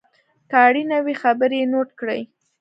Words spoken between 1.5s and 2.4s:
یې نوټ کړئ.